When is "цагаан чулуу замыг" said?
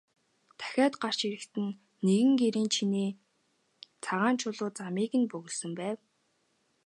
4.03-5.11